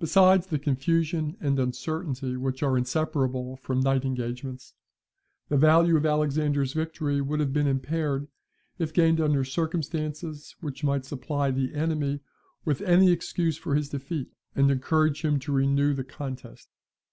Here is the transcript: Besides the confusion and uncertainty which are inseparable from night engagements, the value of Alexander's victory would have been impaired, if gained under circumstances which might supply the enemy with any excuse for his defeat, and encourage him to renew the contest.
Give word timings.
Besides 0.00 0.48
the 0.48 0.58
confusion 0.58 1.36
and 1.38 1.60
uncertainty 1.60 2.36
which 2.36 2.60
are 2.64 2.76
inseparable 2.76 3.54
from 3.54 3.78
night 3.78 4.04
engagements, 4.04 4.74
the 5.48 5.56
value 5.56 5.96
of 5.96 6.04
Alexander's 6.04 6.72
victory 6.72 7.20
would 7.20 7.38
have 7.38 7.52
been 7.52 7.68
impaired, 7.68 8.26
if 8.80 8.92
gained 8.92 9.20
under 9.20 9.44
circumstances 9.44 10.56
which 10.60 10.82
might 10.82 11.04
supply 11.04 11.52
the 11.52 11.72
enemy 11.72 12.18
with 12.64 12.80
any 12.80 13.12
excuse 13.12 13.56
for 13.56 13.76
his 13.76 13.88
defeat, 13.90 14.26
and 14.56 14.72
encourage 14.72 15.24
him 15.24 15.38
to 15.38 15.52
renew 15.52 15.94
the 15.94 16.02
contest. 16.02 16.68